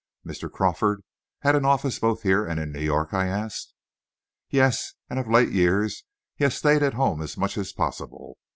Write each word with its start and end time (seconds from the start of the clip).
"Mr. 0.25 0.51
Crawford 0.51 1.03
had 1.41 1.55
an 1.55 1.63
office 1.63 1.99
both 1.99 2.23
here 2.23 2.43
and 2.43 2.59
in 2.59 2.71
New 2.71 2.81
York?" 2.81 3.13
I 3.13 3.27
asked. 3.27 3.75
"Yes; 4.49 4.95
and 5.11 5.19
of 5.19 5.29
late 5.29 5.51
years 5.51 6.05
he 6.33 6.43
has 6.43 6.55
stayed 6.57 6.81
at 6.81 6.95
home 6.95 7.21
as 7.21 7.37
much 7.37 7.55
as 7.55 7.71
possible. 7.71 8.39